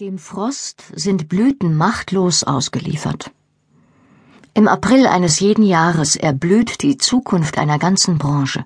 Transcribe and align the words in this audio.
Dem 0.00 0.18
Frost 0.18 0.82
sind 0.96 1.28
Blüten 1.28 1.76
machtlos 1.76 2.42
ausgeliefert. 2.42 3.30
Im 4.52 4.66
April 4.66 5.06
eines 5.06 5.38
jeden 5.38 5.62
Jahres 5.62 6.16
erblüht 6.16 6.82
die 6.82 6.96
Zukunft 6.96 7.58
einer 7.58 7.78
ganzen 7.78 8.18
Branche. 8.18 8.64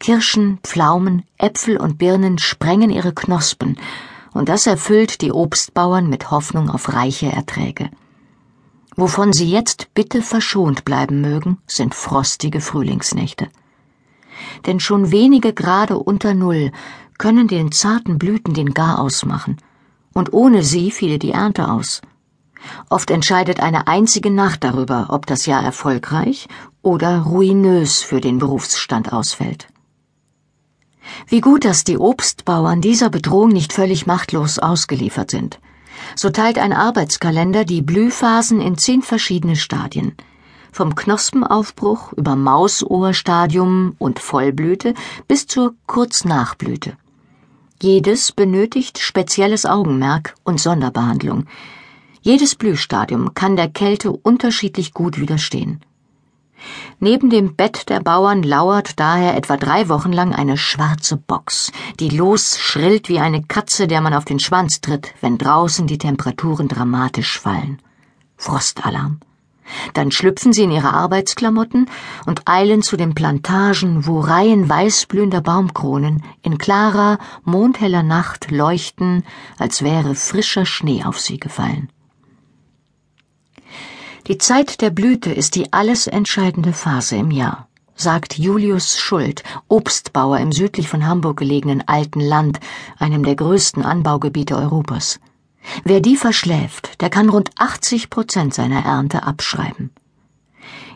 Kirschen, 0.00 0.58
Pflaumen, 0.62 1.24
Äpfel 1.36 1.76
und 1.76 1.98
Birnen 1.98 2.38
sprengen 2.38 2.88
ihre 2.88 3.12
Knospen, 3.12 3.76
und 4.32 4.48
das 4.48 4.66
erfüllt 4.66 5.20
die 5.20 5.32
Obstbauern 5.32 6.08
mit 6.08 6.30
Hoffnung 6.30 6.70
auf 6.70 6.94
reiche 6.94 7.30
Erträge. 7.30 7.90
Wovon 8.96 9.34
sie 9.34 9.50
jetzt 9.50 9.92
bitte 9.92 10.22
verschont 10.22 10.86
bleiben 10.86 11.20
mögen, 11.20 11.58
sind 11.66 11.94
frostige 11.94 12.62
Frühlingsnächte. 12.62 13.48
Denn 14.64 14.80
schon 14.80 15.10
wenige 15.10 15.52
Grade 15.52 15.98
unter 15.98 16.32
Null 16.32 16.72
können 17.18 17.48
den 17.48 17.70
zarten 17.70 18.16
Blüten 18.16 18.54
den 18.54 18.72
Garaus 18.72 19.26
machen– 19.26 19.58
und 20.14 20.32
ohne 20.32 20.62
sie 20.62 20.90
fiele 20.90 21.18
die 21.18 21.32
Ernte 21.32 21.70
aus. 21.70 22.00
Oft 22.88 23.10
entscheidet 23.10 23.60
eine 23.60 23.88
einzige 23.88 24.30
Nacht 24.30 24.64
darüber, 24.64 25.06
ob 25.10 25.26
das 25.26 25.46
Jahr 25.46 25.62
erfolgreich 25.62 26.48
oder 26.80 27.22
ruinös 27.22 28.02
für 28.02 28.20
den 28.20 28.38
Berufsstand 28.38 29.12
ausfällt. 29.12 29.68
Wie 31.26 31.40
gut, 31.40 31.64
dass 31.64 31.84
die 31.84 31.98
Obstbauern 31.98 32.80
dieser 32.80 33.10
Bedrohung 33.10 33.50
nicht 33.50 33.72
völlig 33.72 34.06
machtlos 34.06 34.58
ausgeliefert 34.58 35.30
sind. 35.30 35.58
So 36.14 36.30
teilt 36.30 36.58
ein 36.58 36.72
Arbeitskalender 36.72 37.64
die 37.64 37.82
Blühphasen 37.82 38.60
in 38.60 38.78
zehn 38.78 39.02
verschiedene 39.02 39.56
Stadien. 39.56 40.14
Vom 40.70 40.94
Knospenaufbruch 40.94 42.12
über 42.14 42.34
Mausohrstadium 42.34 43.94
und 43.98 44.20
Vollblüte 44.20 44.94
bis 45.28 45.46
zur 45.46 45.74
Kurznachblüte. 45.86 46.96
Jedes 47.82 48.30
benötigt 48.30 49.00
spezielles 49.00 49.66
Augenmerk 49.66 50.36
und 50.44 50.60
Sonderbehandlung. 50.60 51.46
Jedes 52.20 52.54
Blühstadium 52.54 53.34
kann 53.34 53.56
der 53.56 53.68
Kälte 53.68 54.12
unterschiedlich 54.12 54.94
gut 54.94 55.18
widerstehen. 55.18 55.80
Neben 57.00 57.28
dem 57.28 57.56
Bett 57.56 57.88
der 57.88 57.98
Bauern 57.98 58.44
lauert 58.44 59.00
daher 59.00 59.36
etwa 59.36 59.56
drei 59.56 59.88
Wochen 59.88 60.12
lang 60.12 60.32
eine 60.32 60.56
schwarze 60.56 61.16
Box, 61.16 61.72
die 61.98 62.10
losschrillt 62.10 63.08
wie 63.08 63.18
eine 63.18 63.42
Katze, 63.42 63.88
der 63.88 64.00
man 64.00 64.14
auf 64.14 64.24
den 64.26 64.38
Schwanz 64.38 64.80
tritt, 64.80 65.12
wenn 65.20 65.36
draußen 65.36 65.88
die 65.88 65.98
Temperaturen 65.98 66.68
dramatisch 66.68 67.40
fallen. 67.40 67.82
Frostalarm. 68.36 69.18
Dann 69.94 70.10
schlüpfen 70.10 70.52
sie 70.52 70.64
in 70.64 70.70
ihre 70.70 70.92
Arbeitsklamotten 70.92 71.88
und 72.26 72.42
eilen 72.46 72.82
zu 72.82 72.96
den 72.96 73.14
Plantagen, 73.14 74.06
wo 74.06 74.20
Reihen 74.20 74.68
weißblühender 74.68 75.40
Baumkronen 75.40 76.22
in 76.42 76.58
klarer, 76.58 77.18
mondheller 77.44 78.02
Nacht 78.02 78.50
leuchten, 78.50 79.24
als 79.58 79.82
wäre 79.82 80.14
frischer 80.14 80.66
Schnee 80.66 81.04
auf 81.04 81.18
sie 81.20 81.38
gefallen. 81.38 81.88
Die 84.28 84.38
Zeit 84.38 84.80
der 84.80 84.90
Blüte 84.90 85.32
ist 85.32 85.56
die 85.56 85.72
alles 85.72 86.06
entscheidende 86.06 86.72
Phase 86.72 87.16
im 87.16 87.32
Jahr, 87.32 87.66
sagt 87.96 88.38
Julius 88.38 88.98
Schuld, 88.98 89.42
Obstbauer 89.66 90.38
im 90.38 90.52
südlich 90.52 90.88
von 90.88 91.06
Hamburg 91.06 91.38
gelegenen 91.38 91.86
Alten 91.88 92.20
Land, 92.20 92.60
einem 92.98 93.24
der 93.24 93.34
größten 93.34 93.84
Anbaugebiete 93.84 94.56
Europas. 94.56 95.18
Wer 95.84 96.00
die 96.00 96.16
verschläft, 96.16 97.00
der 97.00 97.10
kann 97.10 97.28
rund 97.28 97.50
80 97.56 98.10
Prozent 98.10 98.54
seiner 98.54 98.84
Ernte 98.84 99.22
abschreiben. 99.22 99.90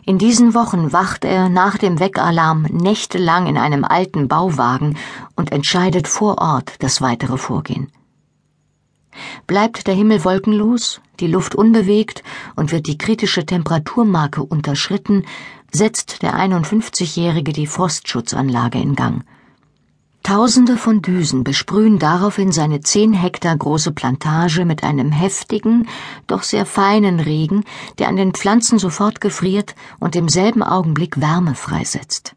In 0.05 0.17
diesen 0.17 0.53
Wochen 0.53 0.93
wacht 0.93 1.25
er 1.25 1.49
nach 1.49 1.77
dem 1.77 1.99
Weckalarm 1.99 2.61
nächtelang 2.71 3.47
in 3.47 3.57
einem 3.57 3.83
alten 3.83 4.29
Bauwagen 4.29 4.97
und 5.35 5.51
entscheidet 5.51 6.07
vor 6.07 6.37
Ort 6.37 6.75
das 6.79 7.01
weitere 7.01 7.37
Vorgehen. 7.37 7.91
Bleibt 9.47 9.87
der 9.87 9.95
Himmel 9.95 10.23
wolkenlos, 10.23 11.01
die 11.19 11.27
Luft 11.27 11.55
unbewegt 11.55 12.23
und 12.55 12.71
wird 12.71 12.87
die 12.87 12.97
kritische 12.97 13.45
Temperaturmarke 13.45 14.43
unterschritten, 14.43 15.25
setzt 15.71 16.21
der 16.21 16.35
51-Jährige 16.35 17.51
die 17.51 17.67
Frostschutzanlage 17.67 18.79
in 18.79 18.95
Gang. 18.95 19.25
Tausende 20.27 20.75
von 20.75 21.01
Düsen 21.01 21.45
besprühen 21.45 21.99
daraufhin 21.99 22.51
seine 22.51 22.81
zehn 22.81 23.13
Hektar 23.13 23.55
große 23.55 23.93
Plantage 23.93 24.65
mit 24.65 24.83
einem 24.83 25.09
heftigen, 25.09 25.87
doch 26.27 26.43
sehr 26.43 26.65
feinen 26.65 27.21
Regen, 27.21 27.63
der 27.97 28.09
an 28.09 28.17
den 28.17 28.33
Pflanzen 28.33 28.77
sofort 28.77 29.21
gefriert 29.21 29.73
und 30.01 30.17
im 30.17 30.27
selben 30.27 30.63
Augenblick 30.63 31.21
Wärme 31.21 31.55
freisetzt. 31.55 32.35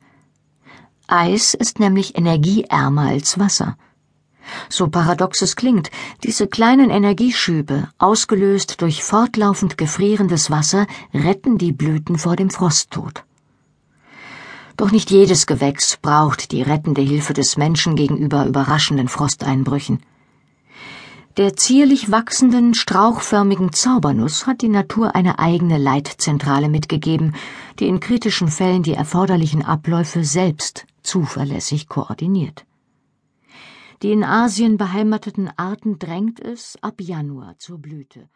Eis 1.09 1.55
ist 1.55 1.81
nämlich 1.81 2.17
energieärmer 2.17 3.09
als 3.09 3.41
Wasser. 3.41 3.77
So 4.69 4.87
paradox 4.87 5.43
es 5.43 5.57
klingt, 5.57 5.91
diese 6.23 6.47
kleinen 6.47 6.91
Energieschübe, 6.91 7.89
ausgelöst 7.99 8.83
durch 8.83 9.03
fortlaufend 9.03 9.77
gefrierendes 9.77 10.49
Wasser, 10.49 10.87
retten 11.13 11.59
die 11.59 11.73
Blüten 11.73 12.19
vor 12.19 12.37
dem 12.37 12.51
Frosttod. 12.51 13.25
Doch 14.81 14.93
nicht 14.93 15.11
jedes 15.11 15.47
Gewächs 15.47 15.99
braucht 16.01 16.53
die 16.53 16.63
rettende 16.63 17.03
Hilfe 17.03 17.35
des 17.35 17.59
Menschen 17.59 17.97
gegenüber 17.97 18.47
überraschenden 18.47 19.09
Frosteinbrüchen. 19.09 20.01
Der 21.37 21.55
zierlich 21.55 22.11
wachsenden, 22.11 22.73
strauchförmigen 22.73 23.75
Zaubernuss 23.75 24.47
hat 24.47 24.63
die 24.63 24.71
Natur 24.71 25.15
eine 25.15 25.39
eigene 25.39 25.77
Leitzentrale 25.77 26.71
mitgegeben, 26.71 27.35
die 27.79 27.89
in 27.89 28.01
kritischen 28.01 28.49
Fällen 28.49 28.83
die 28.83 28.95
erforderlichen 28.95 29.63
Abläufe 29.63 30.25
selbst 30.25 30.87
zuverlässig 31.03 31.87
koordiniert. 31.87 32.65
Die 34.03 34.13
in 34.13 34.25
Asien 34.25 34.79
beheimateten 34.79 35.51
Arten 35.59 35.99
drängt 35.99 36.41
es 36.41 36.79
ab 36.81 37.03
Januar 37.03 37.59
zur 37.59 37.77
Blüte. 37.77 38.31